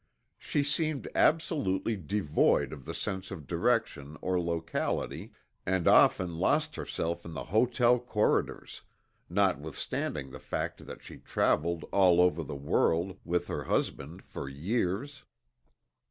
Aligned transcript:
She 0.39 0.63
seemed 0.63 1.07
absolutely 1.13 1.95
devoid 1.95 2.73
of 2.73 2.85
the 2.85 2.93
sense 2.95 3.29
of 3.29 3.45
direction 3.45 4.17
or 4.19 4.41
locality 4.41 5.31
and 5.63 5.87
often 5.87 6.39
lost 6.39 6.75
herself 6.75 7.23
in 7.23 7.33
the 7.35 7.43
hotel 7.43 7.99
corridors, 7.99 8.81
notwithstanding 9.29 10.31
the 10.31 10.39
fact 10.39 10.87
that 10.87 11.03
she 11.03 11.17
traveled 11.19 11.85
all 11.91 12.19
over 12.19 12.41
the 12.43 12.55
world, 12.55 13.19
with 13.23 13.45
her 13.45 13.65
husband, 13.65 14.23
for 14.23 14.49
years. 14.49 15.23